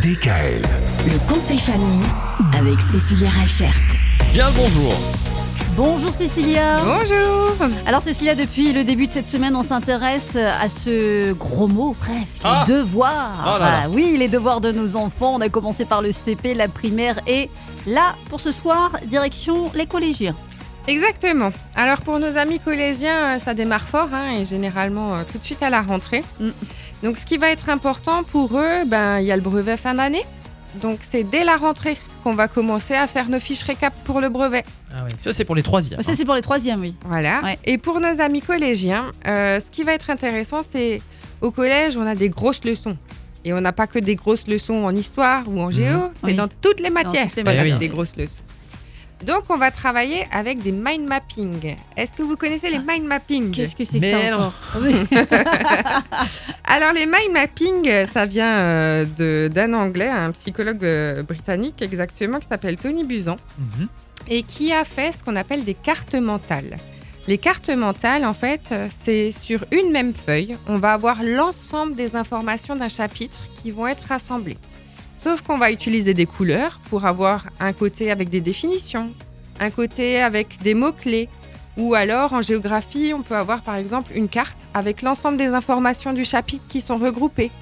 [0.00, 0.62] DKL.
[1.04, 2.02] Le conseil famille
[2.58, 3.74] avec Cécilia Rachert.
[4.32, 4.94] Bien le bonjour.
[5.76, 6.78] Bonjour Cécilia.
[6.82, 7.54] Bonjour
[7.86, 12.40] Alors Cécilia, depuis le début de cette semaine, on s'intéresse à ce gros mot presque,
[12.44, 12.64] Ah.
[12.66, 13.32] les devoirs.
[13.44, 13.80] Oh là là.
[13.84, 15.34] Ah oui, les devoirs de nos enfants.
[15.34, 17.50] On a commencé par le CP, la primaire et
[17.86, 20.34] là, pour ce soir, direction les collégiens.
[20.88, 21.50] Exactement.
[21.76, 25.44] Alors pour nos amis collégiens, euh, ça démarre fort hein, et généralement euh, tout de
[25.44, 26.24] suite à la rentrée.
[26.40, 26.48] Mm.
[27.02, 29.94] Donc ce qui va être important pour eux, ben il y a le brevet fin
[29.94, 30.22] d'année.
[30.80, 34.28] Donc c'est dès la rentrée qu'on va commencer à faire nos fiches récap pour le
[34.28, 34.62] brevet.
[34.94, 35.10] Ah oui.
[35.18, 36.00] Ça c'est pour les troisièmes.
[36.02, 36.94] Ça, c'est pour les troisièmes, oui.
[37.06, 37.42] Voilà.
[37.42, 37.58] Ouais.
[37.64, 41.02] Et pour nos amis collégiens, euh, ce qui va être intéressant, c'est
[41.40, 42.96] au collège, on a des grosses leçons.
[43.44, 46.34] Et on n'a pas que des grosses leçons en histoire ou en géo, c'est Oui.
[46.34, 47.78] dans toutes les matières toutes les qu'on a matières.
[47.78, 48.42] des grosses leçons.
[49.22, 51.76] Donc on va travailler avec des mind mapping.
[51.96, 53.52] Est-ce que vous connaissez les mind mapping?
[53.52, 54.54] Qu'est-ce que c'est que Mais ça encore?
[56.64, 62.40] Alors les mind mapping, euh, ça vient euh, d'un anglais, un psychologue euh, britannique exactement,
[62.40, 63.36] qui s'appelle Tony Buzan.
[63.58, 63.88] Mhm.
[64.28, 66.76] et qui a fait ce qu'on appelle des cartes mentales.
[67.28, 72.16] Les cartes mentales, en fait, c'est sur une même feuille, on va avoir l'ensemble des
[72.16, 74.58] informations d'un chapitre qui vont être rassemblées.
[75.22, 79.12] Sauf qu'on va utiliser des couleurs pour avoir un côté avec des définitions,
[79.60, 81.28] un côté avec des mots-clés,
[81.76, 86.12] ou alors en géographie, on peut avoir par exemple une carte avec l'ensemble des informations
[86.12, 87.52] du chapitre qui sont regroupées.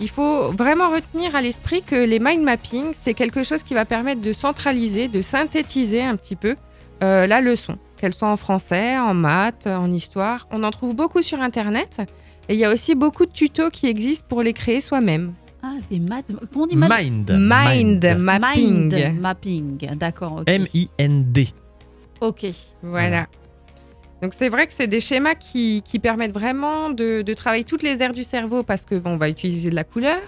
[0.00, 3.84] Il faut vraiment retenir à l'esprit que les mind mapping, c'est quelque chose qui va
[3.84, 6.56] permettre de centraliser, de synthétiser un petit peu
[7.04, 10.48] euh, la leçon, qu'elle soit en français, en maths, en histoire.
[10.50, 12.00] On en trouve beaucoup sur Internet.
[12.48, 15.34] Et il y a aussi beaucoup de tutos qui existent pour les créer soi-même.
[15.62, 16.24] Ah, des maths.
[16.52, 17.30] Comment on dit maths Mind.
[17.30, 18.92] Mind, mapping.
[18.92, 19.78] Mind mapping.
[19.96, 20.38] D'accord.
[20.40, 20.48] ok.
[20.48, 21.48] M-I-N-D.
[22.20, 22.46] Ok.
[22.82, 23.26] Voilà.
[24.22, 27.82] Donc c'est vrai que c'est des schémas qui, qui permettent vraiment de, de travailler toutes
[27.82, 30.20] les aires du cerveau parce que bon, on va utiliser de la couleur.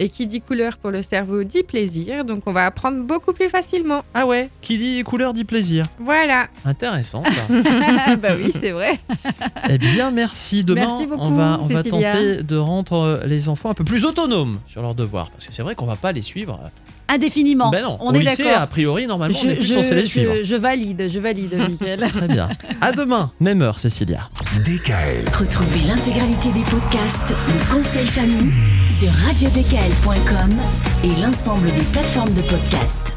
[0.00, 2.24] Et qui dit couleur pour le cerveau dit plaisir.
[2.24, 4.04] Donc on va apprendre beaucoup plus facilement.
[4.14, 4.48] Ah ouais.
[4.60, 5.84] Qui dit couleur dit plaisir.
[5.98, 6.46] Voilà.
[6.64, 8.16] Intéressant ça.
[8.16, 8.98] bah oui, c'est vrai.
[9.68, 10.62] eh bien merci.
[10.64, 13.84] Demain Merci beaucoup, on va on va tenter de rendre euh, les enfants un peu
[13.84, 16.60] plus autonomes sur leurs devoirs parce que c'est vrai qu'on va pas les suivre.
[17.08, 17.70] Indéfiniment.
[17.70, 17.96] Ben non.
[18.00, 18.60] on Au est lycée d'accord.
[18.62, 20.34] a priori normalement on est plus censé les suivre.
[20.42, 22.00] je valide, je valide, Mickaël.
[22.08, 22.48] Très bien.
[22.80, 24.28] À demain, même heure, Cécilia.
[24.64, 25.24] DKL.
[25.32, 28.52] Retrouvez l'intégralité des podcasts Le conseil famille
[28.96, 30.54] sur radiodkl.com
[31.04, 33.12] et l'ensemble des plateformes de podcasts.